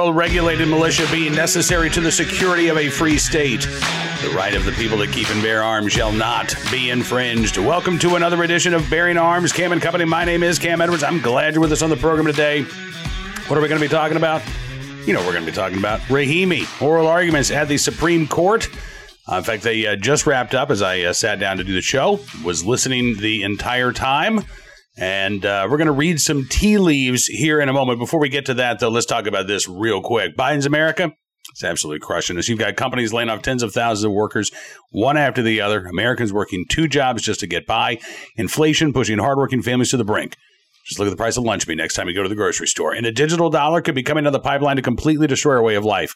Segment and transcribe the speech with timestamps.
[0.00, 3.60] well regulated militia being necessary to the security of a free state.
[4.22, 7.58] The right of the people to keep and bear arms shall not be infringed.
[7.58, 10.06] Welcome to another edition of Bearing Arms, Cam and Company.
[10.06, 11.02] My name is Cam Edwards.
[11.02, 12.62] I'm glad you're with us on the program today.
[12.62, 14.42] What are we going to be talking about?
[15.04, 16.80] You know, we're going to be talking about Rahimi.
[16.80, 18.70] Oral arguments at the Supreme Court.
[19.30, 21.74] Uh, in fact, they uh, just wrapped up as I uh, sat down to do
[21.74, 22.20] the show.
[22.42, 24.46] Was listening the entire time.
[25.00, 27.98] And uh, we're going to read some tea leaves here in a moment.
[27.98, 30.36] Before we get to that, though, let's talk about this real quick.
[30.36, 31.10] Biden's America,
[31.52, 32.48] it's absolutely crushing us.
[32.48, 34.50] You've got companies laying off tens of thousands of workers,
[34.90, 35.86] one after the other.
[35.86, 37.98] Americans working two jobs just to get by.
[38.36, 40.36] Inflation pushing hardworking families to the brink.
[40.86, 42.66] Just look at the price of lunch meat next time you go to the grocery
[42.66, 42.92] store.
[42.92, 45.76] And a digital dollar could be coming down the pipeline to completely destroy our way
[45.76, 46.14] of life.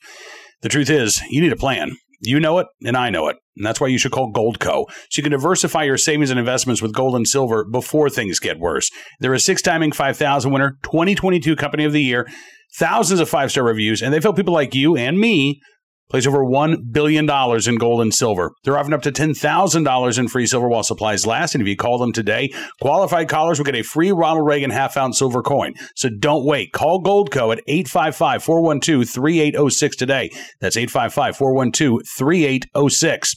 [0.61, 1.97] The truth is, you need a plan.
[2.27, 3.37] You know it, and I know it.
[3.56, 4.87] And that's why you should call Goldco.
[4.88, 8.59] So you can diversify your savings and investments with gold and silver before things get
[8.59, 8.91] worse.
[9.20, 12.28] They're a six timing 5000 winner, 2022 Company of the Year,
[12.77, 15.61] thousands of five star reviews, and they've helped people like you and me
[16.10, 17.28] place over $1 billion
[17.66, 18.52] in gold and silver.
[18.62, 21.55] They're offering up to $10,000 in free silver while supplies last.
[21.55, 24.97] And if you call them today, qualified callers will get a free Ronald Reagan half
[24.97, 25.75] ounce silver coin.
[25.97, 26.72] So don't wait.
[26.72, 30.30] Call Goldco at 855 412 3806 today.
[30.60, 33.34] That's 855 412 3806.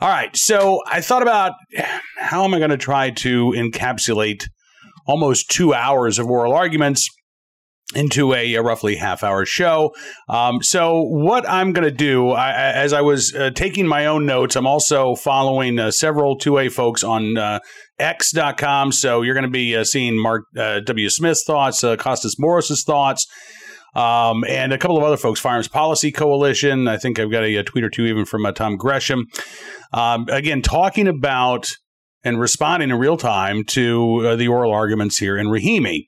[0.00, 0.36] All right.
[0.36, 1.52] So I thought about
[2.18, 4.44] how am I going to try to encapsulate
[5.06, 7.08] almost two hours of oral arguments
[7.94, 9.94] into a, a, roughly half hour show.
[10.28, 14.26] Um, so, what I'm going to do, I, as I was uh, taking my own
[14.26, 17.60] notes, I'm also following uh, several 2A folks on uh,
[17.98, 18.92] X.com.
[18.92, 21.10] So, you're going to be uh, seeing Mark uh, W.
[21.10, 23.26] Smith's thoughts, uh, Kostas Moros's thoughts.
[23.94, 26.88] Um, and a couple of other folks, Firearms Policy Coalition.
[26.88, 29.26] I think I've got a, a tweet or two even from Tom Gresham.
[29.92, 31.70] Um, again, talking about
[32.24, 36.06] and responding in real time to the oral arguments here in Rahimi.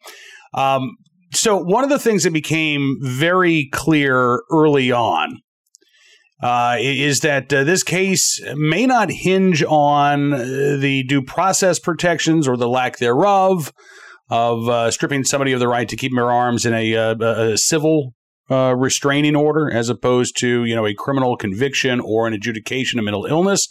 [0.52, 0.96] Um,
[1.36, 5.40] so one of the things that became very clear early on
[6.42, 10.38] uh, is that uh, this case may not hinge on uh,
[10.78, 13.72] the due process protections or the lack thereof
[14.28, 17.56] of uh, stripping somebody of the right to keep their arms in a, uh, a
[17.56, 18.12] civil
[18.50, 23.04] uh, restraining order as opposed to you know a criminal conviction or an adjudication of
[23.04, 23.66] mental illness.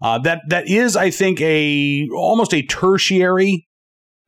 [0.00, 3.68] that that is, I think, a almost a tertiary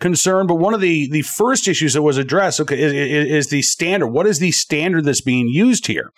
[0.00, 3.62] concern, but one of the the first issues that was addressed okay is, is, the
[3.62, 4.08] standard.
[4.08, 6.10] What is the standard that's being used here?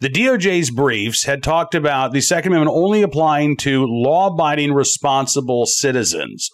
[0.00, 5.66] The DOJ's briefs had talked about the Second Amendment only applying to law abiding, responsible
[5.66, 6.48] citizens,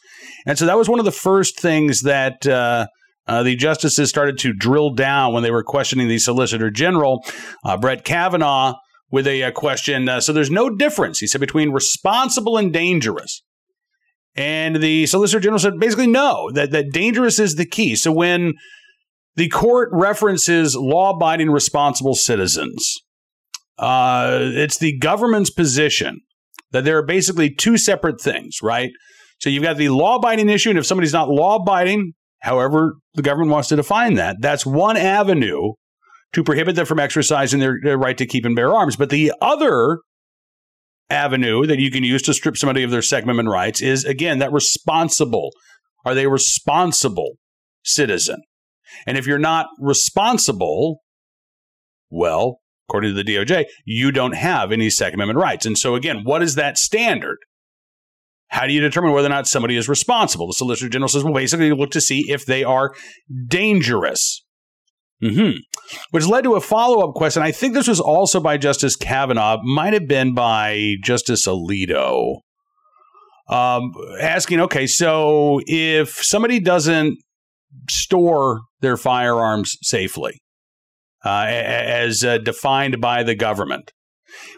[0.46, 2.46] and so that was one of the first things that.
[2.46, 2.86] Uh,
[3.26, 7.24] uh, the justices started to drill down when they were questioning the Solicitor General,
[7.64, 8.74] uh, Brett Kavanaugh,
[9.10, 10.08] with a, question.
[10.08, 13.42] Uh, so there's no difference, he said, between responsible and dangerous.
[14.36, 17.94] And the Solicitor General said basically no, that, that dangerous is the key.
[17.94, 18.54] So when
[19.36, 22.98] the court references law abiding responsible citizens,
[23.78, 26.20] uh, it's the government's position
[26.72, 28.90] that there are basically two separate things, right?
[29.38, 33.22] So you've got the law abiding issue, and if somebody's not law abiding, however the
[33.22, 35.72] government wants to define that, that's one avenue
[36.32, 38.96] to prohibit them from exercising their, their right to keep and bear arms.
[38.96, 39.98] But the other
[41.10, 44.38] avenue that you can use to strip somebody of their Second Amendment rights is, again,
[44.38, 45.50] that responsible.
[46.04, 47.34] Are they responsible
[47.82, 48.42] citizen?
[49.06, 51.02] And if you're not responsible,
[52.10, 55.66] well, according to the DOJ, you don't have any Second Amendment rights.
[55.66, 57.38] And so, again, what is that standard?
[58.48, 60.46] How do you determine whether or not somebody is responsible?
[60.46, 62.94] The Solicitor General says, well, basically, you look to see if they are
[63.48, 64.43] dangerous.
[65.24, 65.58] Mm-hmm.
[66.10, 67.42] Which led to a follow up question.
[67.42, 72.40] I think this was also by Justice Kavanaugh, might have been by Justice Alito,
[73.48, 77.18] um, asking, okay, so if somebody doesn't
[77.88, 80.38] store their firearms safely,
[81.24, 83.92] uh, as uh, defined by the government,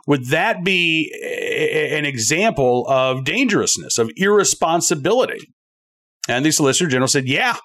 [0.06, 5.46] would that be a- an example of dangerousness, of irresponsibility?
[6.28, 7.56] And the Solicitor General said, yeah,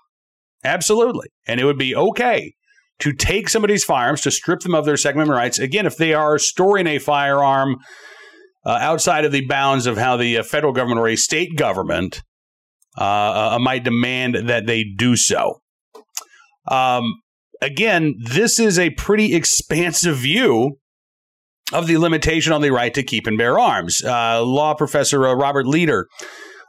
[0.64, 1.30] absolutely.
[1.48, 2.54] And it would be okay
[3.02, 5.60] to take somebody's firearms, to strip them of their Second Amendment rights.
[5.60, 7.78] Again, if they are storing a firearm
[8.66, 12.22] uh, outside of the bounds of how the uh, federal government or a state government
[12.98, 15.62] uh, uh might demand that they do so.
[16.68, 17.22] Um,
[17.62, 20.78] again, this is a pretty expansive view
[21.74, 24.04] of the limitation on the right to keep and bear arms.
[24.04, 26.08] Uh, law professor uh, Robert Leider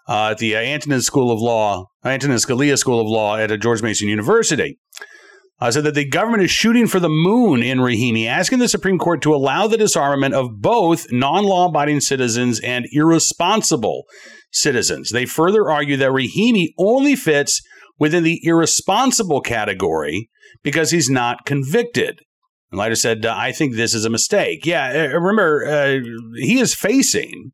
[0.09, 4.79] at the Antonin School of Law, Antonin Scalia School of Law at George Mason University
[5.63, 8.99] uh, said that the government is shooting for the moon in Rahimi, asking the Supreme
[8.99, 14.03] Court to allow the disarmament of both non law abiding citizens and irresponsible
[14.51, 15.11] citizens.
[15.11, 17.63] They further argue that Rahimi only fits
[17.97, 20.29] within the irresponsible category
[20.65, 22.23] because he's not convicted.
[22.73, 24.67] And Leider said, uh, I think this is a mistake.
[24.67, 26.01] Yeah, uh, remember, uh,
[26.39, 27.53] he is facing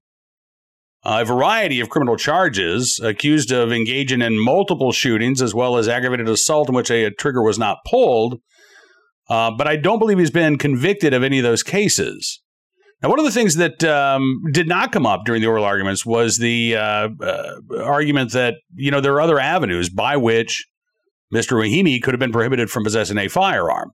[1.05, 6.29] a variety of criminal charges, accused of engaging in multiple shootings as well as aggravated
[6.29, 8.41] assault in which a, a trigger was not pulled.
[9.31, 12.41] Uh, but I don't believe he's been convicted of any of those cases.
[13.03, 16.05] Now, one of the things that um, did not come up during the oral arguments
[16.05, 20.67] was the uh, uh, argument that you know there are other avenues by which
[21.33, 21.53] Mr.
[21.53, 23.93] Rahimi could have been prohibited from possessing a firearm.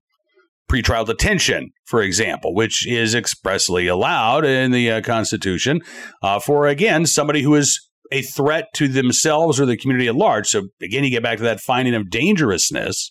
[0.70, 5.80] Pretrial detention, for example, which is expressly allowed in the uh, Constitution
[6.22, 7.80] uh, for, again, somebody who is
[8.10, 10.46] a threat to themselves or the community at large.
[10.46, 13.10] So, again, you get back to that finding of dangerousness.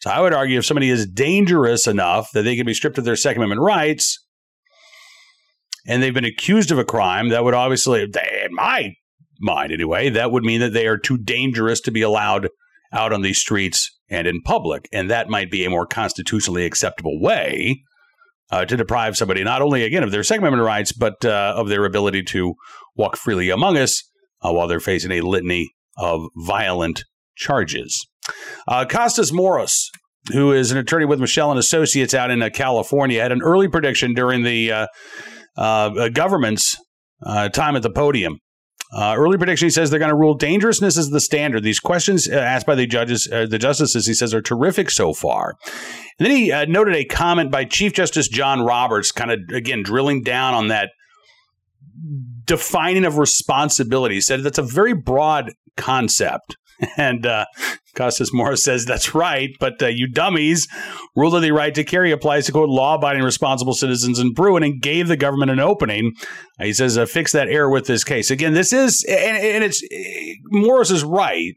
[0.00, 3.04] So, I would argue if somebody is dangerous enough that they can be stripped of
[3.04, 4.18] their Second Amendment rights,
[5.86, 8.10] and they've been accused of a crime, that would obviously, in
[8.54, 8.94] my
[9.40, 12.48] mind anyway, that would mean that they are too dangerous to be allowed
[12.92, 14.88] out on these streets and in public.
[14.92, 17.82] And that might be a more constitutionally acceptable way
[18.50, 21.68] uh, to deprive somebody not only, again, of their Second Amendment rights, but uh, of
[21.68, 22.54] their ability to
[22.94, 24.02] walk freely among us
[24.42, 27.04] uh, while they're facing a litany of violent
[27.34, 28.06] charges.
[28.68, 29.90] Uh, Kostas Moros,
[30.32, 33.68] who is an attorney with Michel and Associates out in uh, California, had an early
[33.68, 34.86] prediction during the
[35.56, 36.76] uh, government's
[37.52, 38.38] time at the podium.
[38.94, 41.62] Uh, early prediction, he says they're going to rule dangerousness as the standard.
[41.62, 45.14] These questions uh, asked by the judges, uh, the justices, he says, are terrific so
[45.14, 45.54] far.
[46.18, 49.82] And then he uh, noted a comment by Chief Justice John Roberts, kind of again
[49.82, 50.90] drilling down on that
[52.44, 54.16] defining of responsibility.
[54.16, 56.56] He said that's a very broad concept.
[56.96, 57.44] And uh,
[57.96, 60.68] Kostas Moros says that's right, but uh, you dummies,
[61.16, 64.62] rule of the right to carry applies to quote law abiding responsible citizens in Bruen
[64.62, 66.12] and gave the government an opening.
[66.60, 68.30] Uh, he says uh, fix that error with this case.
[68.30, 69.82] Again, this is and, and it's
[70.50, 71.56] Moros is right.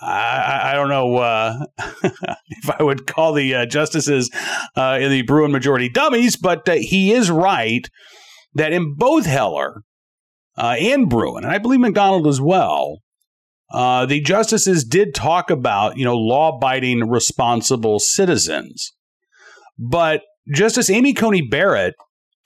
[0.00, 1.66] I, I don't know uh,
[2.48, 4.30] if I would call the uh, justices
[4.76, 7.88] uh, in the Bruen majority dummies, but he is right
[8.54, 9.82] that in both Heller
[10.56, 12.98] and Bruen, and I believe McDonald as well,
[13.70, 18.92] uh, the justices did talk about, you know, law abiding, responsible citizens.
[19.78, 20.22] But
[20.54, 21.94] Justice Amy Coney Barrett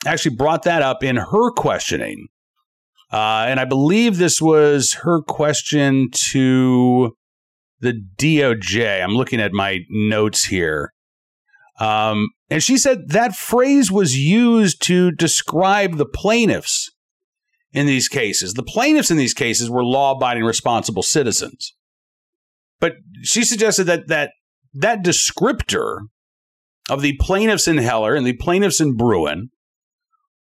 [0.05, 2.27] actually brought that up in her questioning.
[3.13, 7.15] Uh, and I believe this was her question to
[7.81, 9.03] the DOJ.
[9.03, 10.93] I'm looking at my notes here.
[11.79, 16.91] Um, and she said that phrase was used to describe the plaintiffs
[17.73, 18.55] in these cases.
[18.55, 21.75] The plaintiffs in these cases were law abiding, responsible citizens.
[22.81, 24.33] But she suggested that that,
[24.75, 26.01] that descriptor
[26.91, 29.51] of the plaintiffs in Heller and the plaintiffs in Bruen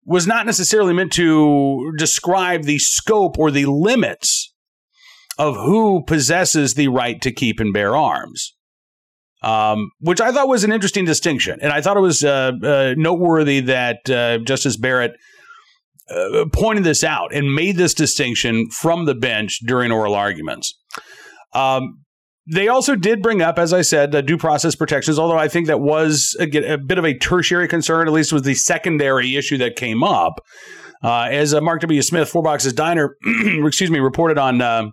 [0.04, 4.52] was not necessarily meant to describe the scope or the limits
[5.38, 8.56] of who possesses the right to keep and bear arms.
[9.42, 11.58] Um, which I thought was an interesting distinction.
[11.62, 15.12] And I thought it was uh, uh, noteworthy that uh, Justice Barrett
[16.10, 20.78] uh, pointed this out and made this distinction from the bench during oral arguments.
[21.52, 22.04] Um,
[22.52, 25.66] they also did bring up, as I said, the due process protections, although I think
[25.68, 29.58] that was a, a bit of a tertiary concern, at least was the secondary issue
[29.58, 30.40] that came up.
[31.02, 32.02] Uh, as uh, Mark W.
[32.02, 33.16] Smith, Four Boxes Diner,
[33.64, 34.90] excuse me, reported on uh,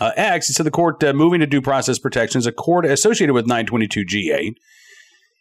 [0.00, 3.34] uh, X, he said the court uh, moving to due process protections, a court associated
[3.34, 4.52] with 922G8,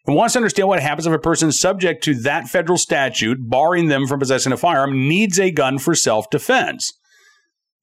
[0.10, 3.90] and wants to understand what happens if a person subject to that federal statute, barring
[3.90, 6.92] them from possessing a firearm, needs a gun for self defense.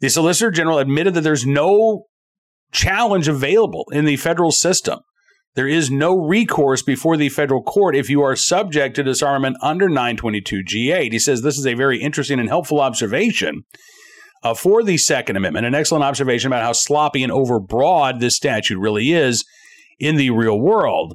[0.00, 2.06] The Solicitor General admitted that there's no
[2.72, 4.98] challenge available in the federal system.
[5.54, 9.88] There is no recourse before the federal court if you are subject to disarmament under
[9.88, 11.12] 922 G8.
[11.12, 13.62] He says this is a very interesting and helpful observation
[14.42, 18.80] uh, for the Second Amendment, an excellent observation about how sloppy and overbroad this statute
[18.80, 19.44] really is
[20.00, 21.14] in the real world.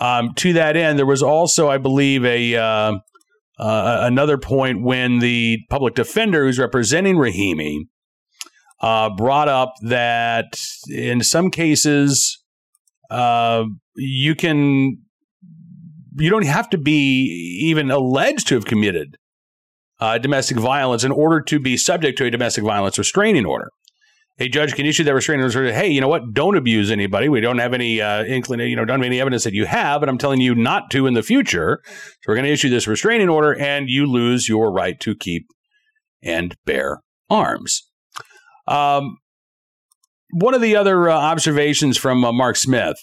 [0.00, 2.92] Um, to that end, there was also, I believe, a uh,
[3.58, 7.86] uh, another point when the public defender who's representing Rahimi
[8.80, 12.42] uh, brought up that in some cases
[13.10, 13.64] uh,
[13.96, 14.98] you can
[16.16, 17.24] you don't have to be
[17.60, 19.16] even alleged to have committed
[20.00, 23.70] uh, domestic violence in order to be subject to a domestic violence restraining order
[24.38, 25.72] a judge can issue that restraining order.
[25.72, 26.32] Hey, you know what?
[26.32, 27.28] Don't abuse anybody.
[27.28, 30.00] We don't have any uh, inclination, you know, don't have any evidence that you have,
[30.00, 31.80] but I'm telling you not to in the future.
[31.84, 35.46] So we're going to issue this restraining order, and you lose your right to keep
[36.22, 37.88] and bear arms.
[38.66, 39.18] Um,
[40.30, 42.96] one of the other uh, observations from uh, Mark Smith,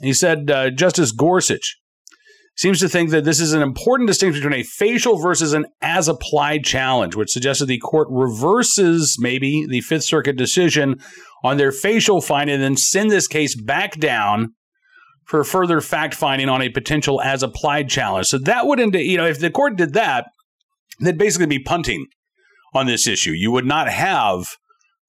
[0.00, 1.78] he said uh, Justice Gorsuch
[2.60, 6.08] seems to think that this is an important distinction between a facial versus an as
[6.08, 11.00] applied challenge, which suggests that the court reverses maybe the Fifth Circuit decision
[11.42, 14.52] on their facial finding and then send this case back down
[15.24, 18.26] for further fact finding on a potential as applied challenge.
[18.26, 20.26] So that would, end, you know, if the court did that,
[21.00, 22.08] they'd basically be punting
[22.74, 23.30] on this issue.
[23.30, 24.44] You would not have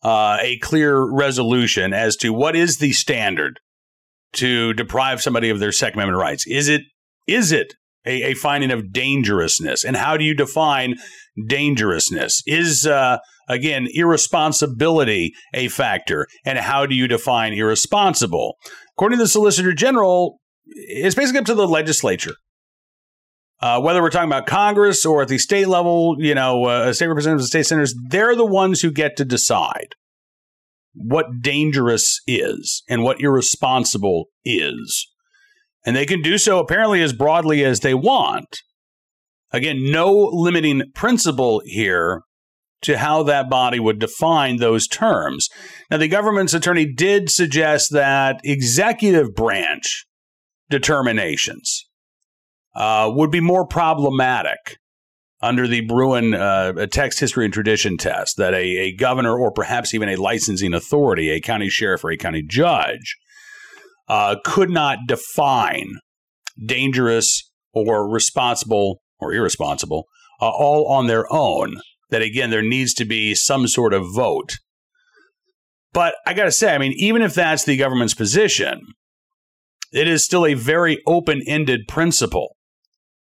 [0.03, 3.59] uh, a clear resolution as to what is the standard
[4.35, 6.47] to deprive somebody of their Second Amendment rights.
[6.47, 6.83] Is it
[7.31, 7.73] is it
[8.05, 10.95] a, a finding of dangerousness, and how do you define
[11.47, 12.41] dangerousness?
[12.45, 18.55] Is uh, again irresponsibility a factor, and how do you define irresponsible?
[18.97, 22.35] According to the Solicitor General, it's basically up to the legislature.
[23.61, 27.07] Uh, whether we're talking about Congress or at the state level, you know, uh, state
[27.07, 29.93] representatives, and state senators, they're the ones who get to decide
[30.93, 35.07] what dangerous is and what irresponsible is.
[35.85, 38.61] And they can do so apparently as broadly as they want.
[39.51, 42.21] Again, no limiting principle here
[42.83, 45.49] to how that body would define those terms.
[45.89, 50.05] Now, the government's attorney did suggest that executive branch
[50.69, 51.85] determinations
[52.75, 54.77] uh, would be more problematic
[55.41, 59.93] under the Bruen uh, text history and tradition test that a, a governor or perhaps
[59.93, 63.17] even a licensing authority, a county sheriff or a county judge,
[64.11, 65.93] uh, could not define
[66.63, 70.03] dangerous or responsible or irresponsible
[70.41, 71.77] uh, all on their own.
[72.09, 74.57] That again, there needs to be some sort of vote.
[75.93, 78.81] But I got to say, I mean, even if that's the government's position,
[79.93, 82.57] it is still a very open ended principle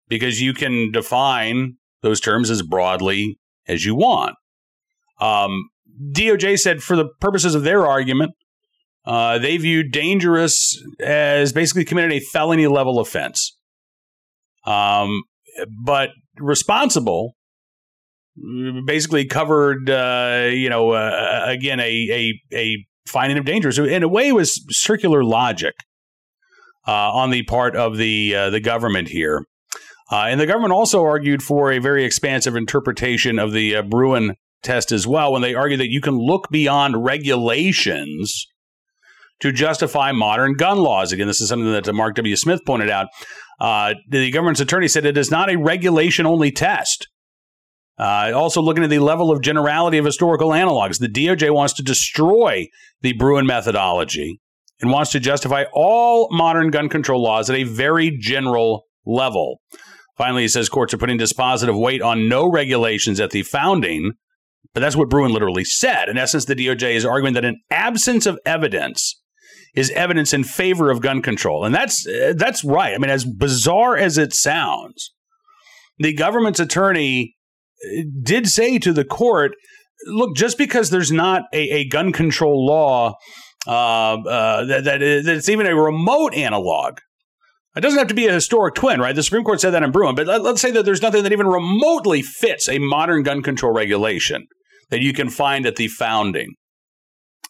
[0.08, 3.38] because you can define those terms as broadly
[3.68, 4.36] as you want.
[5.22, 5.70] Um,
[6.12, 8.32] DOJ said, for the purposes of their argument,
[9.06, 13.58] uh, they viewed dangerous as basically committed a felony level offense.
[14.66, 15.24] Um,
[15.84, 17.36] but responsible
[18.86, 23.78] basically covered, uh, you know, uh, again, a, a, a finding of dangerous.
[23.78, 25.76] In a way, was circular logic
[26.88, 29.46] uh, on the part of the uh, the government here.
[30.12, 34.92] Uh, and the government also argued for a very expansive interpretation of the Bruen test
[34.92, 38.48] as well when they argued that you can look beyond regulations
[39.40, 41.12] to justify modern gun laws.
[41.12, 42.36] Again, this is something that Mark W.
[42.36, 43.08] Smith pointed out.
[43.60, 47.08] Uh, the government's attorney said it is not a regulation only test.
[47.98, 51.84] Uh, also, looking at the level of generality of historical analogs, the DOJ wants to
[51.84, 52.66] destroy
[53.02, 54.40] the Bruen methodology
[54.82, 59.62] and wants to justify all modern gun control laws at a very general level.
[60.18, 64.14] Finally, he says courts are putting dispositive weight on no regulations at the founding,
[64.74, 66.10] but that's what Bruen literally said.
[66.10, 69.22] In essence, the DOJ is arguing that an absence of evidence
[69.76, 71.66] is evidence in favor of gun control.
[71.66, 72.94] And that's that's right.
[72.94, 75.12] I mean, as bizarre as it sounds,
[75.98, 77.36] the government's attorney
[77.86, 79.54] uh, did say to the court,
[80.08, 83.16] look, just because there's not a, a gun control law
[83.68, 87.00] uh, uh, that, that, that it's even a remote analog
[87.76, 89.16] it doesn't have to be a historic twin, right?
[89.16, 91.32] The Supreme Court said that in Bruen, but let, us say that there's nothing that
[91.32, 94.46] even remotely fits a modern gun control regulation
[94.90, 96.54] that you can find at the founding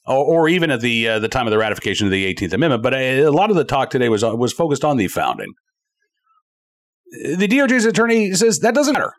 [0.05, 2.83] or, or even at the uh, the time of the ratification of the 18th Amendment.
[2.83, 5.53] But a, a lot of the talk today was uh, was focused on the founding.
[7.11, 9.13] The DOJ's attorney says that doesn't matter.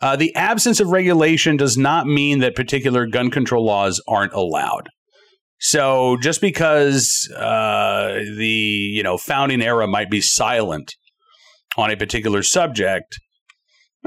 [0.00, 4.90] Uh, the absence of regulation does not mean that particular gun control laws aren't allowed.
[5.58, 10.94] So just because uh, the you know founding era might be silent
[11.76, 13.18] on a particular subject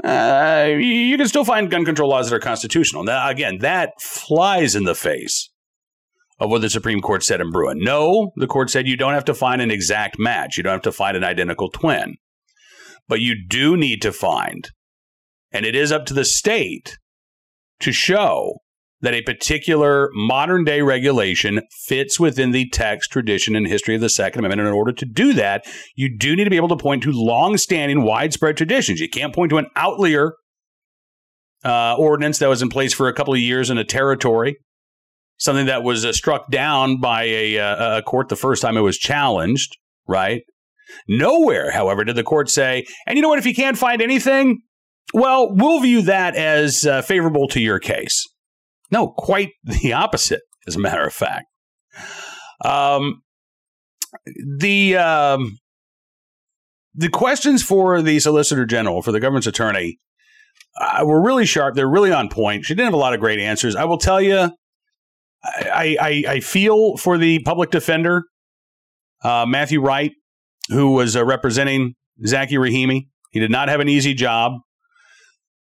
[0.04, 3.04] uh, you can still find gun control laws that are constitutional.
[3.04, 5.50] Now, again, that flies in the face
[6.38, 7.78] of what the Supreme Court said in Bruen.
[7.80, 10.56] No, the court said you don't have to find an exact match.
[10.56, 12.16] You don't have to find an identical twin.
[13.08, 14.70] But you do need to find,
[15.52, 16.98] and it is up to the state
[17.80, 18.59] to show
[19.02, 24.08] that a particular modern day regulation fits within the text, tradition, and history of the
[24.08, 24.68] Second Amendment.
[24.68, 25.64] In order to do that,
[25.96, 29.00] you do need to be able to point to long-standing, widespread traditions.
[29.00, 30.34] You can't point to an outlier
[31.64, 34.56] uh, ordinance that was in place for a couple of years in a territory,
[35.38, 38.80] something that was uh, struck down by a, uh, a court the first time it
[38.80, 39.76] was challenged,
[40.06, 40.42] right?
[41.08, 44.60] Nowhere, however, did the court say, and you know what, if you can't find anything,
[45.14, 48.26] well, we'll view that as uh, favorable to your case.
[48.90, 51.46] No, quite the opposite, as a matter of fact.
[52.64, 53.22] Um,
[54.58, 55.58] the um,
[56.94, 59.98] the questions for the Solicitor General, for the government's attorney,
[60.78, 61.74] uh, were really sharp.
[61.74, 62.64] They're really on point.
[62.64, 63.76] She didn't have a lot of great answers.
[63.76, 64.50] I will tell you,
[65.42, 68.24] I, I, I feel for the public defender,
[69.22, 70.12] uh, Matthew Wright,
[70.68, 71.94] who was uh, representing
[72.26, 73.06] Zackey Rahimi.
[73.30, 74.52] He did not have an easy job.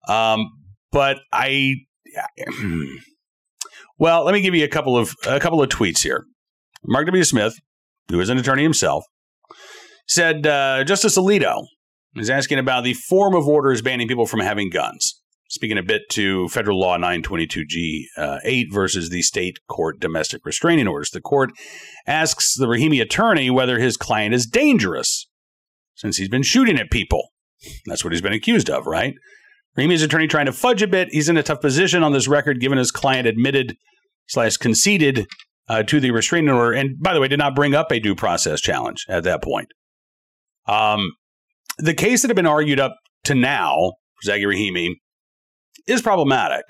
[0.08, 0.50] Um,
[0.90, 1.76] but I,
[4.02, 6.26] Well, let me give you a couple of a couple of tweets here.
[6.84, 7.22] Mark W.
[7.22, 7.54] Smith
[8.08, 9.04] who is an attorney himself,
[10.08, 11.66] said uh, Justice Alito
[12.16, 15.20] is asking about the form of orders banning people from having guns.
[15.48, 20.88] Speaking a bit to federal law 922G uh, 8 versus the state court domestic restraining
[20.88, 21.10] orders.
[21.10, 21.52] The court
[22.04, 25.28] asks the Rahimi attorney whether his client is dangerous
[25.94, 27.28] since he's been shooting at people.
[27.86, 29.14] That's what he's been accused of, right?
[29.78, 31.10] Rahimi's attorney trying to fudge a bit.
[31.12, 33.76] He's in a tough position on this record given his client admitted
[34.28, 35.26] slash conceded
[35.68, 38.14] uh, to the restraining order, and by the way, did not bring up a due
[38.14, 39.68] process challenge at that point.
[40.66, 41.12] Um,
[41.78, 43.94] the case that had been argued up to now,
[44.26, 44.94] Zackey Rahimi,
[45.86, 46.64] is problematic,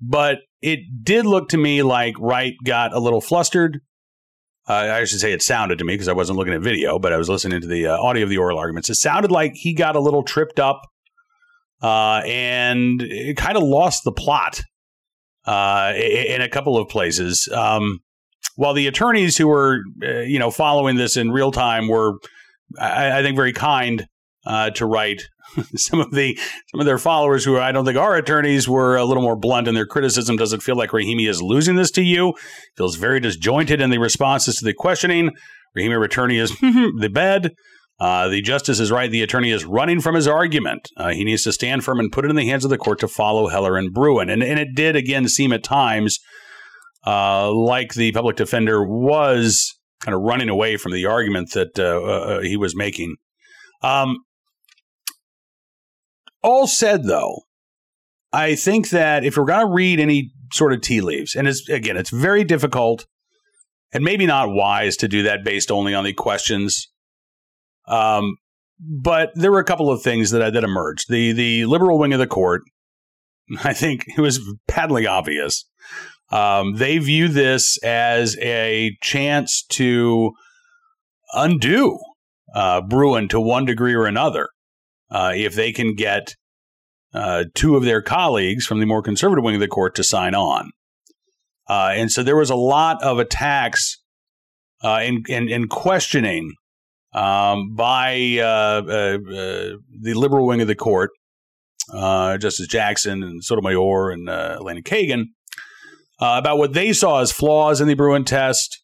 [0.00, 3.80] but it did look to me like Wright got a little flustered.
[4.68, 7.12] Uh, I should say it sounded to me because I wasn't looking at video, but
[7.12, 8.90] I was listening to the uh, audio of the oral arguments.
[8.90, 10.82] It sounded like he got a little tripped up
[11.82, 14.62] uh, and it kind of lost the plot
[15.48, 17.48] uh, in a couple of places.
[17.52, 18.00] Um,
[18.56, 22.18] while the attorneys who were, uh, you know, following this in real time were,
[22.78, 24.06] I, I think, very kind
[24.44, 25.22] uh, to Wright.
[25.76, 29.04] some of the some of their followers who I don't think are attorneys were a
[29.06, 30.36] little more blunt in their criticism.
[30.36, 32.34] Does it feel like Rahimi is losing this to you?
[32.76, 35.30] Feels very disjointed in the responses to the questioning.
[35.74, 37.54] Rahimi returning is the bed.
[38.00, 39.10] Uh, the justice is right.
[39.10, 40.88] The attorney is running from his argument.
[40.96, 43.00] Uh, he needs to stand firm and put it in the hands of the court
[43.00, 44.30] to follow Heller and Bruen.
[44.30, 46.20] And, and it did, again, seem at times
[47.06, 49.74] uh, like the public defender was
[50.04, 53.16] kind of running away from the argument that uh, uh, he was making.
[53.82, 54.18] Um,
[56.42, 57.42] all said, though,
[58.32, 61.68] I think that if we're going to read any sort of tea leaves, and it's,
[61.68, 63.06] again, it's very difficult
[63.92, 66.88] and maybe not wise to do that based only on the questions
[67.88, 68.36] um,
[68.78, 71.06] but there were a couple of things that that emerged.
[71.08, 72.62] The the liberal wing of the court,
[73.64, 75.64] I think it was patently obvious.
[76.30, 80.32] Um, they view this as a chance to
[81.32, 81.98] undo
[82.54, 84.48] uh, Bruen to one degree or another.
[85.10, 86.34] Uh, if they can get
[87.14, 90.34] uh, two of their colleagues from the more conservative wing of the court to sign
[90.34, 90.70] on.
[91.66, 94.02] Uh, and so there was a lot of attacks
[94.84, 96.52] in, in, in questioning
[97.18, 101.10] um, by uh, uh, uh, the liberal wing of the court,
[101.92, 105.24] uh, Justice Jackson and Sotomayor and uh, Elena Kagan,
[106.20, 108.82] uh, about what they saw as flaws in the Bruen test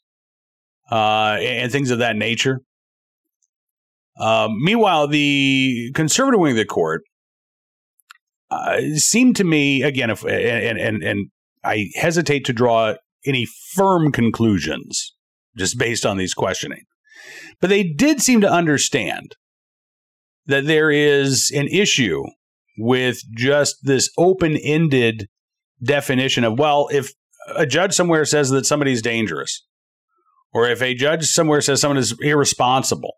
[0.90, 2.60] and, things of that nature.
[4.18, 7.02] Um, meanwhile, the conservative wing of the court
[8.96, 11.28] seemed to me, again, if, and, and, and
[11.62, 12.94] I hesitate to draw
[13.24, 15.14] any firm conclusions
[15.56, 16.82] just based on these questioning.
[17.60, 19.36] But they did seem to understand
[20.46, 22.22] that there is an issue
[22.76, 25.28] with just this open ended
[25.82, 27.12] definition of, well, if
[27.54, 29.64] a judge somewhere says that somebody's dangerous,
[30.52, 33.14] or if a judge somewhere says someone is irresponsible,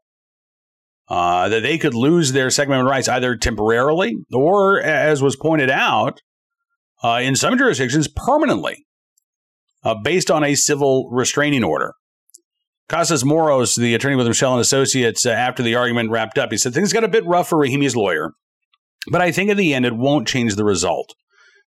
[1.09, 5.71] uh, that they could lose their Second Amendment rights either temporarily or, as was pointed
[5.71, 6.21] out,
[7.03, 8.87] uh, in some jurisdictions, permanently,
[9.85, 11.93] uh, based on a civil restraining order.
[12.89, 16.57] Kostas Moros, the attorney with Michel and Associates, uh, after the argument wrapped up, he
[16.57, 18.33] said things got a bit rough for Rahimi's lawyer,
[19.11, 21.15] but I think in the end it won't change the result.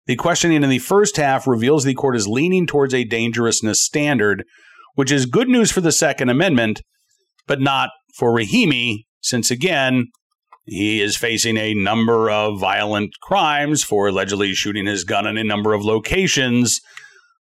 [0.07, 4.45] The questioning in the first half reveals the court is leaning towards a dangerousness standard,
[4.95, 6.83] which is good news for the Second Amendment,
[7.47, 10.09] but not for Rahimi, since again,
[10.65, 15.45] he is facing a number of violent crimes for allegedly shooting his gun in a
[15.45, 16.81] number of locations.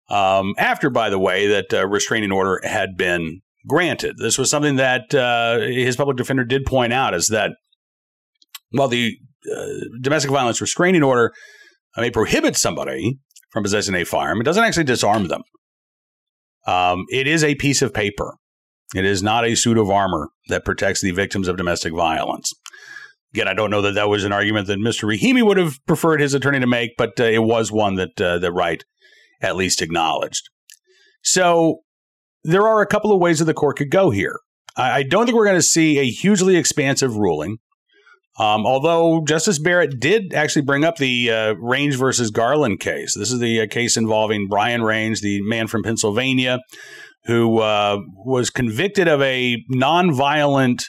[0.08, 4.16] Um, after, by the way, that uh, restraining order had been granted.
[4.18, 7.52] This was something that uh, his public defender did point out is that
[8.70, 9.16] while the
[9.50, 9.66] uh,
[10.00, 11.32] domestic violence restraining order
[11.96, 13.18] may prohibit somebody
[13.50, 15.42] from possessing a firearm, it doesn't actually disarm them.
[16.66, 18.36] Um, it is a piece of paper.
[18.94, 22.52] It is not a suit of armor that protects the victims of domestic violence.
[23.32, 25.04] Again, I don't know that that was an argument that Mr.
[25.04, 28.38] Rahimi would have preferred his attorney to make, but uh, it was one that uh,
[28.40, 28.84] that Wright
[29.40, 30.48] at least acknowledged.
[31.22, 31.80] So
[32.44, 34.38] there are a couple of ways that the court could go here.
[34.76, 37.58] I, I don't think we're going to see a hugely expansive ruling.
[38.38, 43.14] Um, although Justice Barrett did actually bring up the uh, Range versus Garland case.
[43.14, 46.60] This is the uh, case involving Brian Range, the man from Pennsylvania,
[47.24, 50.84] who uh, was convicted of a nonviolent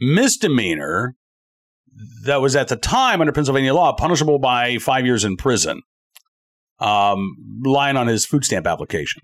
[0.00, 1.16] misdemeanor
[2.24, 5.82] that was at the time under Pennsylvania law punishable by five years in prison,
[6.78, 9.22] um, lying on his food stamp application.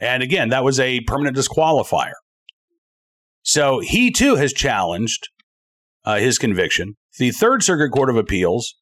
[0.00, 2.12] And again, that was a permanent disqualifier.
[3.42, 5.28] So he too has challenged
[6.04, 6.96] uh, his conviction.
[7.18, 8.74] The Third Circuit Court of Appeals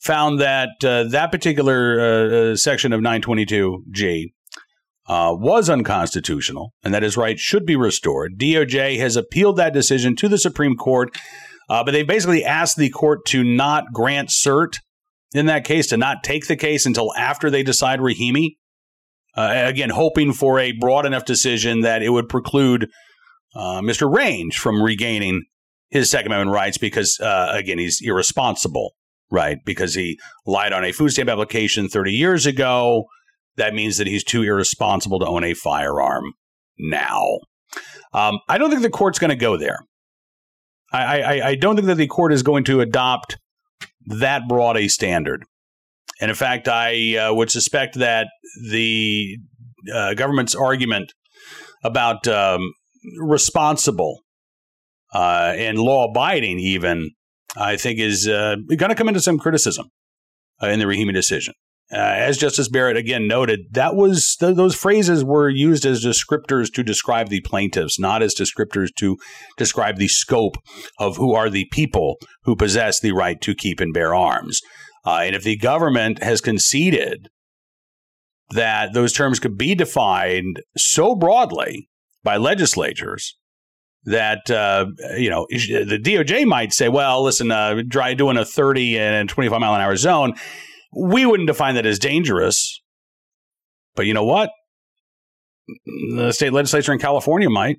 [0.00, 4.26] found that uh, that particular uh, uh section of 922G
[5.08, 8.38] uh, was unconstitutional and that his rights should be restored.
[8.38, 11.16] DOJ has appealed that decision to the Supreme Court,
[11.70, 14.78] uh, but they basically asked the court to not grant cert
[15.34, 18.56] in that case, to not take the case until after they decide Rahimi.
[19.38, 22.88] Uh, again, hoping for a broad enough decision that it would preclude
[23.54, 24.12] uh, Mr.
[24.12, 25.44] Range from regaining
[25.90, 28.94] his Second Amendment rights because, uh, again, he's irresponsible,
[29.30, 29.58] right?
[29.64, 33.06] Because he lied on a food stamp application 30 years ago
[33.58, 36.32] that means that he's too irresponsible to own a firearm
[36.78, 37.38] now.
[38.14, 39.80] Um, I don't think the court's going to go there.
[40.90, 43.36] I, I, I don't think that the court is going to adopt
[44.06, 45.44] that broad a standard.
[46.20, 48.28] And in fact, I uh, would suspect that
[48.70, 49.38] the
[49.92, 51.12] uh, government's argument
[51.84, 52.72] about um,
[53.20, 54.20] responsible
[55.14, 57.10] uh, and law abiding, even,
[57.56, 59.88] I think, is uh, going to come into some criticism
[60.62, 61.54] uh, in the Rahimi decision.
[61.90, 66.70] Uh, as Justice Barrett again noted, that was th- those phrases were used as descriptors
[66.74, 69.16] to describe the plaintiffs, not as descriptors to
[69.56, 70.58] describe the scope
[70.98, 74.60] of who are the people who possess the right to keep and bear arms.
[75.04, 77.28] Uh, and if the government has conceded
[78.50, 81.88] that those terms could be defined so broadly
[82.24, 83.36] by legislatures
[84.04, 88.98] that uh, you know the DOJ might say, "Well, listen, uh, try doing a 30
[88.98, 90.34] and 25 mile an hour zone."
[90.96, 92.80] We wouldn't define that as dangerous.
[93.94, 94.50] But you know what?
[96.16, 97.76] The state legislature in California might.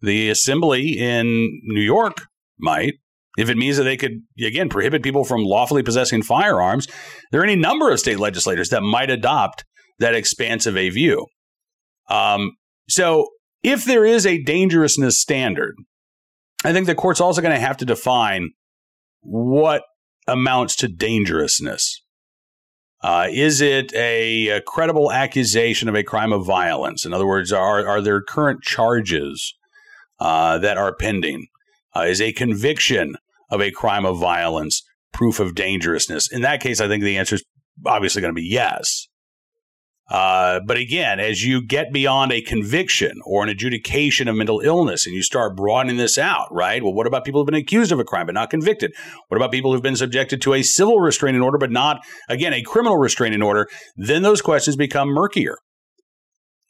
[0.00, 2.22] The assembly in New York
[2.58, 2.94] might.
[3.38, 6.88] If it means that they could, again, prohibit people from lawfully possessing firearms,
[7.30, 9.64] there are any number of state legislators that might adopt
[9.98, 11.26] that expansive a view.
[12.10, 12.52] Um,
[12.88, 13.28] so,
[13.62, 15.74] if there is a dangerousness standard,
[16.64, 18.50] I think the court's also going to have to define
[19.20, 19.82] what
[20.26, 22.02] amounts to dangerousness?
[23.02, 27.04] Uh, is it a, a, credible accusation of a crime of violence?
[27.04, 29.54] In other words, are, are there current charges
[30.18, 31.46] uh, that are pending?
[31.94, 33.14] Uh, is a conviction
[33.50, 34.82] of a crime of violence
[35.12, 36.30] proof of dangerousness?
[36.30, 37.44] In that case, I think the answer is
[37.86, 39.08] obviously going to be yes.
[40.10, 45.04] Uh, but again, as you get beyond a conviction or an adjudication of mental illness
[45.04, 46.82] and you start broadening this out, right?
[46.82, 48.94] Well, what about people who've been accused of a crime but not convicted?
[49.28, 52.62] What about people who've been subjected to a civil restraining order but not, again, a
[52.62, 53.68] criminal restraining order?
[53.96, 55.58] Then those questions become murkier.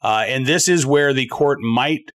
[0.02, 2.10] Uh, and this is where the court might,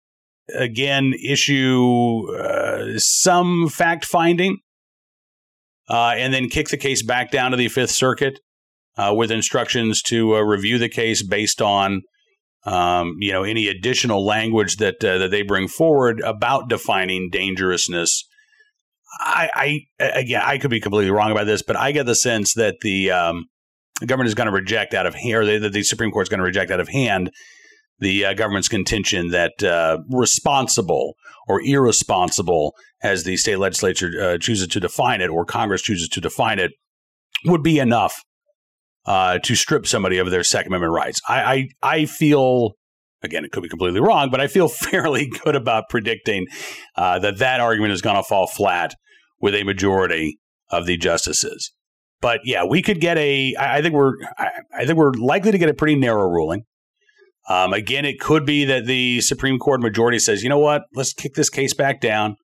[0.54, 4.58] again, issue uh, some fact finding
[5.88, 8.38] uh, and then kick the case back down to the Fifth Circuit
[8.96, 12.02] uh, with instructions to uh, review the case based on
[12.64, 18.24] um, you know any additional language that uh, that they bring forward about defining dangerousness.
[19.18, 19.50] I,
[19.98, 22.76] I again, I could be completely wrong about this, but I get the sense that
[22.82, 23.46] the, um,
[23.98, 26.28] the government is going to reject out of hand, or that the Supreme Court is
[26.28, 27.30] going to reject out of hand
[28.00, 31.14] the uh, government's contention that uh, responsible
[31.48, 36.20] or irresponsible, as the state legislature uh, chooses to define it, or Congress chooses to
[36.20, 36.72] define it,
[37.44, 38.22] would be enough
[39.06, 41.20] uh, to strip somebody of their Second Amendment rights.
[41.28, 42.74] I, I, I feel
[43.22, 46.46] again, it could be completely wrong, but I feel fairly good about predicting
[46.96, 48.94] uh, that that argument is going to fall flat
[49.40, 50.38] with a majority
[50.70, 51.72] of the justices.
[52.20, 53.54] But yeah, we could get a.
[53.58, 54.12] I think we're.
[54.38, 56.64] I think we're likely to get a pretty narrow ruling.
[57.50, 61.12] Um, again, it could be that the Supreme Court majority says, you know what, let's
[61.12, 62.36] kick this case back down.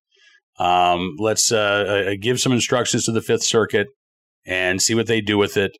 [0.59, 3.87] Um, let's uh, uh, give some instructions to the Fifth Circuit
[4.45, 5.77] and see what they do with it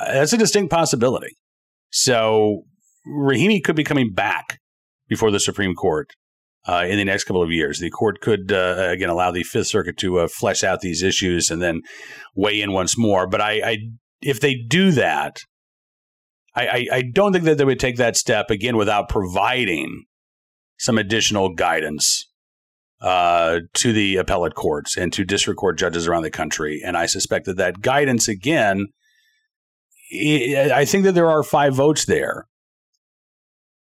[0.00, 1.36] that's a distinct possibility.
[1.90, 2.62] So
[3.06, 4.58] Rahimi could be coming back
[5.08, 6.10] before the Supreme Court
[6.66, 7.78] uh, in the next couple of years.
[7.78, 11.50] The court could uh, again allow the Fifth Circuit to uh, flesh out these issues
[11.50, 11.82] and then
[12.34, 13.26] weigh in once more.
[13.26, 13.76] But I, I
[14.20, 15.36] if they do that,
[16.54, 20.04] I, I, I don't think that they would take that step again without providing
[20.78, 22.28] some additional guidance
[23.00, 26.80] uh, to the appellate courts and to district court judges around the country.
[26.84, 28.88] And I suspect that that guidance again
[30.12, 32.46] I think that there are five votes there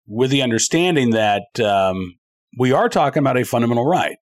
[0.06, 2.16] with the understanding that um,
[2.58, 4.16] we are talking about a fundamental right,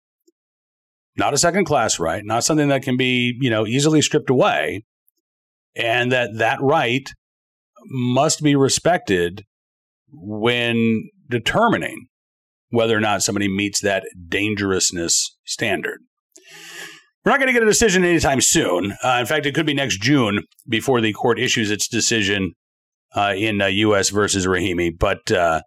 [1.16, 4.84] not a second class right, not something that can be, you know, easily stripped away,
[5.74, 7.08] and that that right
[7.88, 9.44] must be respected
[10.12, 12.06] when determining
[12.70, 16.00] whether or not somebody meets that dangerousness standard.
[17.24, 18.92] We're not going to get a decision anytime soon.
[19.02, 22.52] Uh, in fact, it could be next June before the court issues its decision
[23.16, 24.10] uh, in uh, U.S.
[24.10, 24.90] versus Rahimi.
[24.96, 25.62] But uh,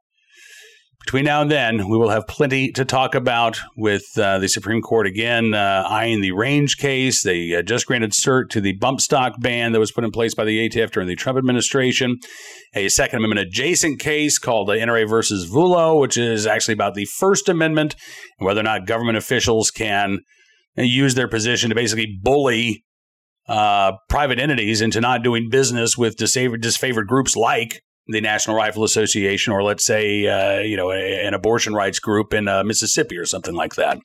[1.10, 4.80] between now and then, we will have plenty to talk about with uh, the Supreme
[4.80, 7.24] Court again uh, eyeing the Range case.
[7.24, 10.36] They uh, just granted cert to the bump stock ban that was put in place
[10.36, 12.20] by the ATF during the Trump administration.
[12.76, 17.06] A Second Amendment adjacent case called the NRA versus Vullo, which is actually about the
[17.06, 17.96] First Amendment
[18.38, 20.20] and whether or not government officials can
[20.76, 22.86] use their position to basically bully
[23.48, 28.84] uh, private entities into not doing business with disfavored, disfavored groups like the National Rifle
[28.84, 33.18] Association, or let's say, uh, you know, a, an abortion rights group in uh, Mississippi
[33.18, 34.00] or something like that.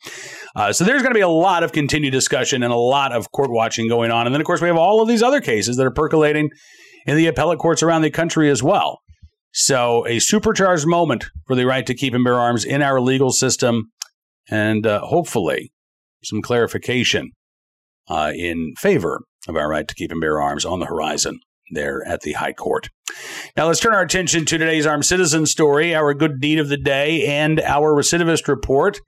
[0.54, 3.32] Uh, so there's going to be a lot of continued discussion and a lot of
[3.32, 4.26] court watching going on.
[4.26, 6.50] And then, of course, we have all of these other cases that are percolating
[7.06, 9.00] in the appellate courts around the country as well.
[9.52, 13.30] So a supercharged moment for the right to keep and bear arms in our legal
[13.30, 13.90] system,
[14.50, 15.72] and uh, hopefully
[16.24, 17.30] some clarification
[18.08, 21.38] uh, in favor of our right to keep and bear arms on the horizon
[21.70, 22.90] there at the High Court.
[23.56, 26.76] Now let's turn our attention to today's armed citizen story, our good deed of the
[26.76, 29.00] day, and our recidivist report.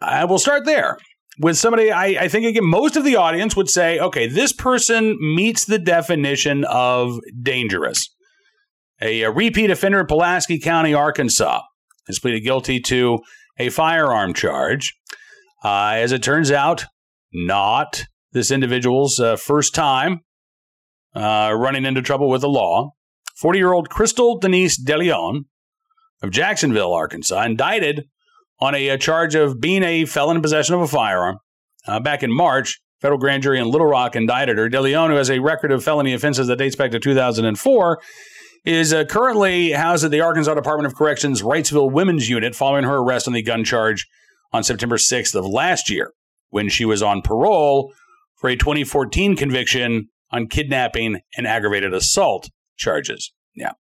[0.00, 0.98] I will start there
[1.40, 5.16] with somebody I, I, think again most of the audience would say, okay, this person
[5.20, 8.08] meets the definition of dangerous.
[9.02, 11.62] A, a repeat offender in Pulaski County, Arkansas,
[12.06, 13.18] has pleaded guilty to
[13.58, 14.94] a firearm charge.
[15.64, 16.86] Uh, as it turns out,
[17.32, 20.20] not this individual's uh, first time
[21.14, 22.90] uh, running into trouble with the law.
[23.36, 25.44] 40 year old Crystal Denise DeLeon
[26.22, 28.04] of Jacksonville, Arkansas, indicted
[28.60, 31.38] on a, a, charge of being a felon in possession of a firearm.
[31.86, 34.68] Uh, back in March, federal grand jury in Little Rock indicted her.
[34.68, 38.00] DeLeon, who has a record of felony offenses that dates back to 2004,
[38.66, 42.96] is uh, currently housed at the Arkansas Department of Corrections Wrightsville Women's Unit following her
[42.96, 44.06] arrest on the gun charge
[44.52, 46.12] on September 6th of last year
[46.50, 47.92] when she was on parole
[48.36, 53.32] for a 2014 conviction on kidnapping and aggravated assault charges.
[53.54, 53.72] Yeah.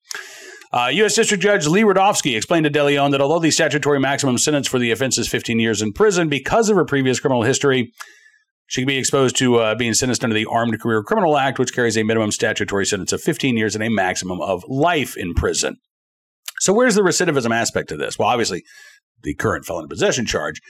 [0.72, 1.16] Uh, U.S.
[1.16, 4.92] District Judge Lee Rudofsky explained to DeLeon that although the statutory maximum sentence for the
[4.92, 7.92] offense is 15 years in prison because of her previous criminal history,
[8.68, 11.74] she could be exposed to uh, being sentenced under the Armed Career Criminal Act, which
[11.74, 15.78] carries a minimum statutory sentence of 15 years and a maximum of life in prison.
[16.60, 18.20] So, where's the recidivism aspect of this?
[18.20, 18.64] Well, obviously,
[19.24, 20.62] the current felon possession charge.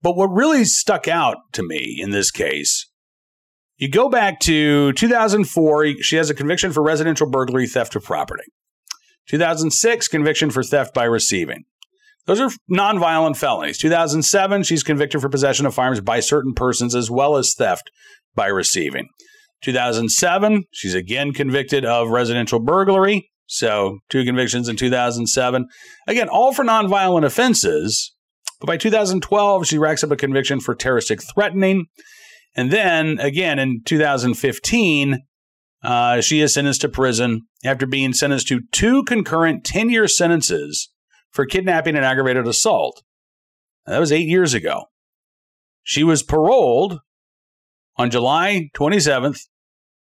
[0.00, 2.90] But what really stuck out to me in this case
[3.76, 8.44] you go back to 2004, she has a conviction for residential burglary, theft of property.
[9.28, 11.64] 2006, conviction for theft by receiving.
[12.26, 13.78] Those are nonviolent felonies.
[13.78, 17.90] 2007, she's convicted for possession of firearms by certain persons as well as theft
[18.34, 19.08] by receiving.
[19.62, 23.30] 2007, she's again convicted of residential burglary.
[23.46, 25.66] So, two convictions in 2007.
[26.06, 28.14] Again, all for nonviolent offenses.
[28.60, 31.86] But by 2012, she racks up a conviction for terroristic threatening.
[32.54, 35.22] And then again in 2015,
[35.82, 40.90] uh, she is sentenced to prison after being sentenced to two concurrent 10 year sentences
[41.30, 43.02] for kidnapping and aggravated assault.
[43.86, 44.84] That was eight years ago.
[45.82, 47.00] She was paroled
[47.96, 49.40] on July 27th,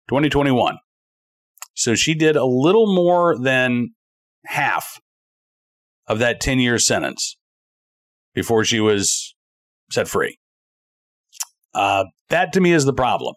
[0.08, 0.78] 2021.
[1.74, 3.90] So she did a little more than
[4.44, 5.00] half
[6.06, 7.38] of that 10 year sentence
[8.34, 9.34] before she was
[9.90, 10.39] set free.
[11.74, 13.34] Uh, that to me is the problem.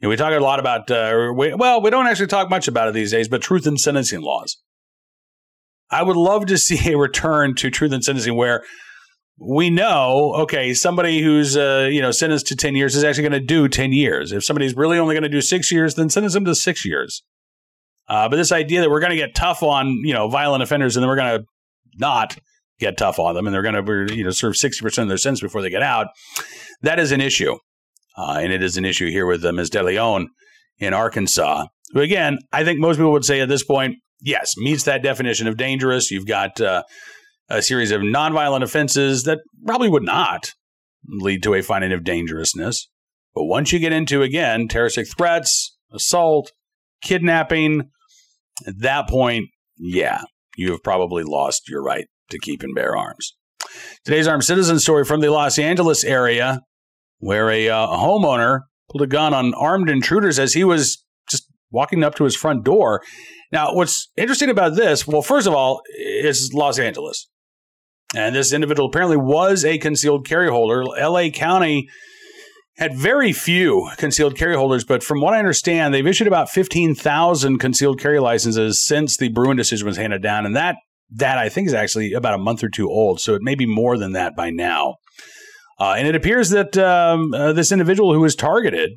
[0.00, 2.68] You know, we talk a lot about, uh, we, well, we don't actually talk much
[2.68, 4.58] about it these days, but truth in sentencing laws.
[5.90, 8.62] I would love to see a return to truth in sentencing where
[9.40, 13.40] we know, okay, somebody who's uh, you know sentenced to ten years is actually going
[13.40, 14.32] to do ten years.
[14.32, 17.22] If somebody's really only going to do six years, then sentence them to six years.
[18.08, 20.96] Uh, but this idea that we're going to get tough on you know violent offenders
[20.96, 21.44] and then we're going to
[21.98, 22.36] not
[22.78, 25.18] get tough on them and they're going to you know serve sixty percent of their
[25.18, 26.08] sentence before they get out,
[26.82, 27.56] that is an issue.
[28.16, 29.70] Uh, and it is an issue here with uh, Ms.
[29.70, 30.26] DeLeon
[30.78, 34.84] in Arkansas, who, again, I think most people would say at this point, yes, meets
[34.84, 36.10] that definition of dangerous.
[36.10, 36.82] You've got uh,
[37.48, 40.52] a series of nonviolent offenses that probably would not
[41.06, 42.88] lead to a finding of dangerousness.
[43.34, 46.52] But once you get into, again, terroristic threats, assault,
[47.02, 47.90] kidnapping,
[48.66, 50.22] at that point, yeah,
[50.56, 53.34] you have probably lost your right to keep and bear arms.
[54.04, 56.60] Today's armed citizen story from the Los Angeles area
[57.18, 58.60] where a, uh, a homeowner
[58.90, 62.64] pulled a gun on armed intruders as he was just walking up to his front
[62.64, 63.02] door.
[63.52, 67.28] Now, what's interesting about this, well, first of all, is Los Angeles.
[68.14, 70.84] And this individual apparently was a concealed carry holder.
[70.84, 71.88] LA County
[72.78, 77.58] had very few concealed carry holders, but from what I understand, they've issued about 15,000
[77.58, 80.46] concealed carry licenses since the Bruen decision was handed down.
[80.46, 80.76] And that,
[81.10, 83.20] that I think is actually about a month or two old.
[83.20, 84.96] So it may be more than that by now.
[85.80, 88.92] Uh, and it appears that um, uh, this individual who was targeted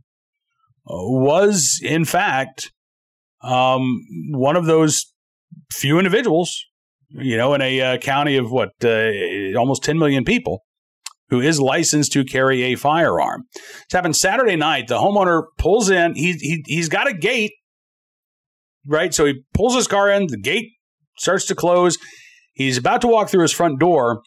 [0.87, 2.71] uh, was, in fact,
[3.43, 5.13] um, one of those
[5.71, 6.65] few individuals
[7.13, 9.11] you know, in a uh, county of what, uh,
[9.57, 10.63] almost 10 million people,
[11.29, 13.43] who is licensed to carry a firearm.
[13.83, 14.87] It's happened Saturday night.
[14.87, 16.15] The homeowner pulls in.
[16.15, 17.53] He, he, he's got a gate,
[18.85, 19.13] right?
[19.13, 20.27] So he pulls his car in.
[20.27, 20.71] The gate
[21.21, 21.97] starts to close.
[22.53, 24.23] He's about to walk through his front door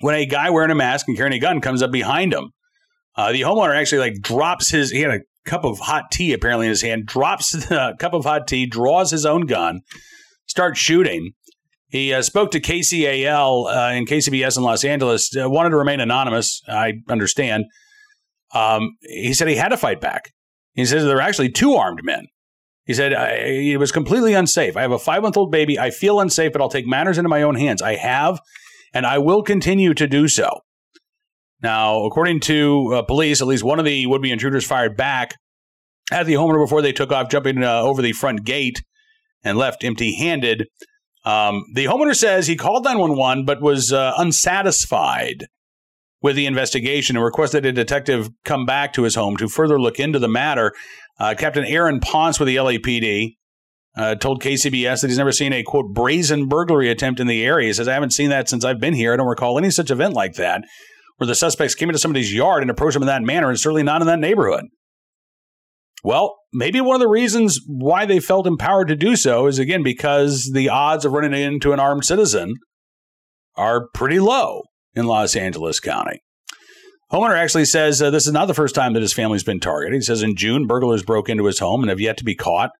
[0.00, 2.50] when a guy wearing a mask and carrying a gun comes up behind him.
[3.14, 4.90] Uh, the homeowner actually like drops his.
[4.90, 7.06] He had a cup of hot tea apparently in his hand.
[7.06, 8.66] Drops the cup of hot tea.
[8.66, 9.80] Draws his own gun.
[10.46, 11.32] Starts shooting.
[11.88, 15.30] He uh, spoke to KCAL uh, and KCBS in Los Angeles.
[15.34, 16.60] Uh, wanted to remain anonymous.
[16.68, 17.64] I understand.
[18.52, 20.32] Um, he said he had to fight back.
[20.74, 22.26] He says there were actually two armed men.
[22.86, 24.76] He said it was completely unsafe.
[24.76, 25.78] I have a five month old baby.
[25.78, 27.82] I feel unsafe, but I'll take matters into my own hands.
[27.82, 28.40] I have,
[28.94, 30.60] and I will continue to do so.
[31.62, 35.34] Now, according to uh, police, at least one of the would be intruders fired back
[36.12, 38.82] at the homeowner before they took off, jumping uh, over the front gate
[39.42, 40.66] and left empty handed.
[41.24, 45.46] Um, the homeowner says he called 911 but was uh, unsatisfied
[46.22, 49.98] with the investigation and requested a detective come back to his home to further look
[49.98, 50.72] into the matter.
[51.18, 53.36] Uh, Captain Aaron Ponce with the LAPD
[53.96, 57.68] uh, told KCBS that he's never seen a quote brazen burglary attempt in the area.
[57.68, 59.12] He says, I haven't seen that since I've been here.
[59.12, 60.62] I don't recall any such event like that
[61.16, 63.82] where the suspects came into somebody's yard and approached them in that manner, and certainly
[63.82, 64.64] not in that neighborhood.
[66.04, 69.82] Well, maybe one of the reasons why they felt empowered to do so is again
[69.82, 72.54] because the odds of running into an armed citizen
[73.56, 74.62] are pretty low
[74.94, 76.20] in Los Angeles County.
[77.12, 79.94] Homeowner actually says uh, this is not the first time that his family's been targeted.
[79.94, 82.70] He says in June, burglars broke into his home and have yet to be caught.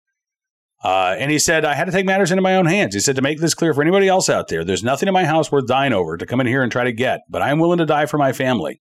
[0.83, 2.95] Uh, and he said, I had to take matters into my own hands.
[2.95, 5.25] He said, to make this clear for anybody else out there, there's nothing in my
[5.25, 7.79] house worth dying over to come in here and try to get, but I'm willing
[7.79, 8.81] to die for my family.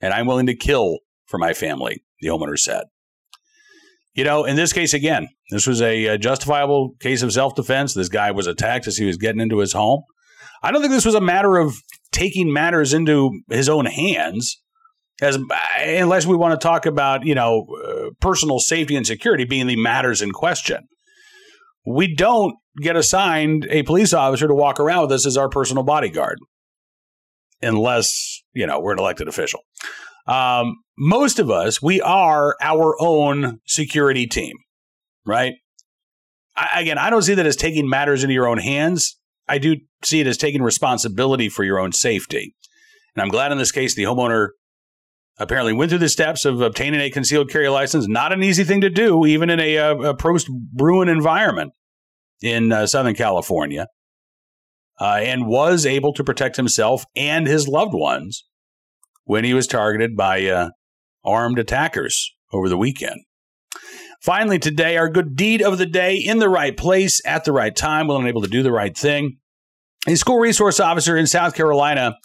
[0.00, 2.84] And I'm willing to kill for my family, the homeowner said.
[4.14, 7.94] You know, in this case, again, this was a, a justifiable case of self defense.
[7.94, 10.02] This guy was attacked as he was getting into his home.
[10.62, 11.76] I don't think this was a matter of
[12.10, 14.60] taking matters into his own hands
[15.20, 15.38] as
[15.80, 19.76] unless we want to talk about you know uh, personal safety and security being the
[19.76, 20.88] matters in question.
[21.86, 25.82] We don't get assigned a police officer to walk around with us as our personal
[25.82, 26.38] bodyguard.
[27.60, 29.60] Unless you know we're an elected official.
[30.26, 34.56] Um, most of us we are our own security team
[35.28, 35.54] right?
[36.56, 39.16] I, again i don't see that as taking matters into your own hands.
[39.50, 42.54] I do see it as taking responsibility for your own safety.
[43.14, 44.48] And i'm glad in this case the homeowner
[45.38, 48.08] apparently went through the steps of obtaining a concealed carry license.
[48.08, 51.72] Not an easy thing to do, even in a, a, a post Bruen environment
[52.42, 53.86] in uh, Southern California,
[55.00, 58.44] uh, and was able to protect himself and his loved ones
[59.24, 60.70] when he was targeted by uh,
[61.24, 63.20] armed attackers over the weekend.
[64.22, 67.76] Finally, today, our good deed of the day in the right place at the right
[67.76, 69.36] time, willing and able to do the right thing.
[70.08, 72.16] A school resource officer in South Carolina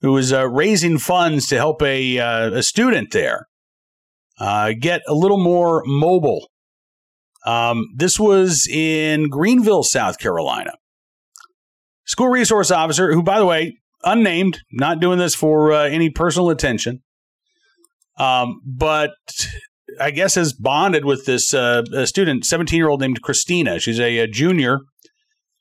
[0.00, 3.46] who was uh, raising funds to help a, uh, a student there
[4.38, 6.48] uh, get a little more mobile.
[7.46, 10.72] Um, this was in Greenville, South Carolina.
[12.06, 16.50] School resource officer, who, by the way, unnamed, not doing this for uh, any personal
[16.50, 17.02] attention,
[18.18, 19.12] um, but
[20.00, 23.78] I guess has bonded with this uh, student, 17 year old named Christina.
[23.78, 24.80] She's a, a junior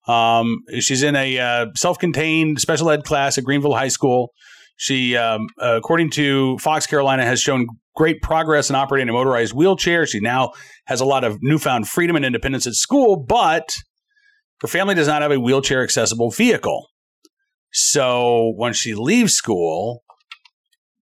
[0.10, 4.34] um, she's in a uh, self-contained special ed class at Greenville High School.
[4.76, 10.08] She, um, according to Fox Carolina, has shown great progress in operating a motorized wheelchair.
[10.08, 10.54] She now
[10.86, 13.76] has a lot of newfound freedom and independence at school, but
[14.62, 16.88] her family does not have a wheelchair accessible vehicle.
[17.72, 20.02] So when she leaves school,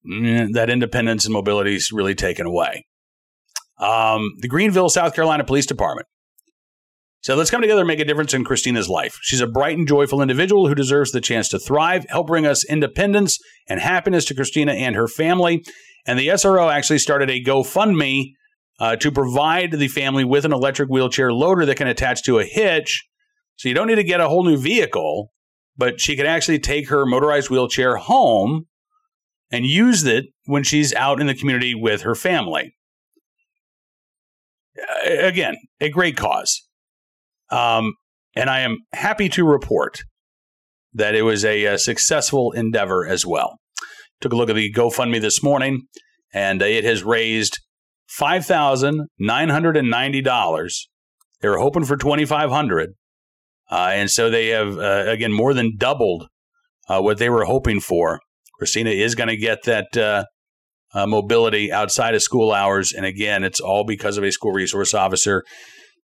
[0.04, 2.86] mm, that independence and mobility is really taken away.
[3.78, 6.08] Um, the Greenville, South Carolina Police Department
[7.20, 9.18] so let's come together and make a difference in Christina's life.
[9.22, 12.64] She's a bright and joyful individual who deserves the chance to thrive, help bring us
[12.64, 15.64] independence and happiness to Christina and her family.
[16.06, 18.32] And the SRO actually started a GoFundMe
[18.78, 22.44] uh, to provide the family with an electric wheelchair loader that can attach to a
[22.44, 23.04] hitch.
[23.56, 25.32] So you don't need to get a whole new vehicle,
[25.76, 28.66] but she can actually take her motorized wheelchair home
[29.50, 32.76] and use it when she's out in the community with her family.
[35.04, 36.67] Again, a great cause.
[37.50, 37.94] Um,
[38.34, 40.00] and I am happy to report
[40.92, 43.58] that it was a, a, successful endeavor as well.
[44.20, 45.82] Took a look at the GoFundMe this morning,
[46.32, 47.58] and it has raised
[48.08, 50.88] five thousand nine hundred and ninety dollars.
[51.40, 52.90] They were hoping for twenty five hundred,
[53.70, 56.26] uh, and so they have uh, again more than doubled
[56.88, 58.20] uh, what they were hoping for.
[58.58, 60.24] Christina is going to get that uh,
[60.92, 64.94] uh, mobility outside of school hours, and again, it's all because of a school resource
[64.94, 65.44] officer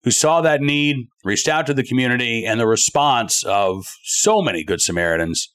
[0.05, 4.65] who saw that need, reached out to the community, and the response of so many
[4.65, 5.49] good Samaritans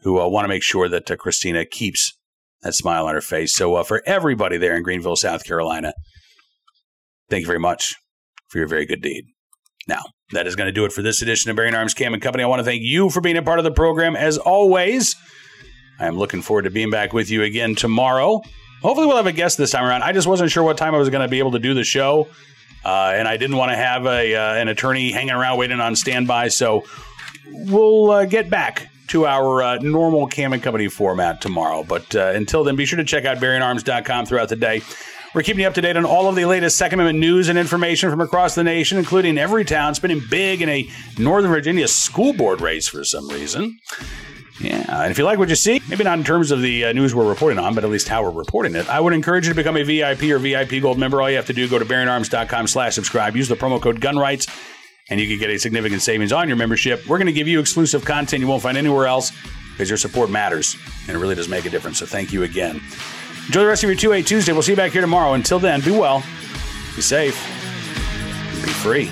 [0.00, 2.16] who uh, want to make sure that uh, Christina keeps
[2.62, 3.54] that smile on her face.
[3.54, 5.94] So, uh, for everybody there in Greenville, South Carolina,
[7.30, 7.94] thank you very much
[8.48, 9.24] for your very good deed.
[9.88, 12.22] Now, that is going to do it for this edition of Bearing Arms Cam and
[12.22, 12.42] Company.
[12.42, 15.14] I want to thank you for being a part of the program as always.
[16.00, 18.42] I am looking forward to being back with you again tomorrow.
[18.82, 20.02] Hopefully, we'll have a guest this time around.
[20.02, 21.84] I just wasn't sure what time I was going to be able to do the
[21.84, 22.28] show.
[22.86, 25.96] Uh, and I didn't want to have a uh, an attorney hanging around waiting on
[25.96, 26.48] standby.
[26.48, 26.84] So
[27.50, 31.82] we'll uh, get back to our uh, normal Cam and Company format tomorrow.
[31.82, 34.82] But uh, until then, be sure to check out BearingArms.com throughout the day.
[35.34, 37.58] We're keeping you up to date on all of the latest Second Amendment news and
[37.58, 42.60] information from across the nation, including Everytown spinning big in a Northern Virginia school board
[42.60, 43.80] race for some reason.
[44.60, 46.92] Yeah, and if you like what you see, maybe not in terms of the uh,
[46.92, 49.52] news we're reporting on, but at least how we're reporting it, I would encourage you
[49.52, 51.20] to become a VIP or VIP Gold member.
[51.20, 54.00] All you have to do, is go to bearingarms.com slash subscribe, use the promo code
[54.00, 54.48] GUNRIGHTS,
[55.10, 57.06] and you can get a significant savings on your membership.
[57.06, 59.30] We're going to give you exclusive content you won't find anywhere else
[59.72, 60.74] because your support matters,
[61.06, 61.98] and it really does make a difference.
[61.98, 62.80] So thank you again.
[63.46, 64.52] Enjoy the rest of your 2A Tuesday.
[64.52, 65.34] We'll see you back here tomorrow.
[65.34, 66.24] Until then, be well,
[66.96, 67.36] be safe,
[68.64, 69.10] be free.